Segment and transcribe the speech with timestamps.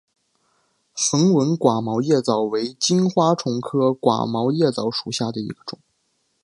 [0.95, 5.77] 横纹寡毛叶蚤为金花虫科寡毛叶蚤属下的一个种。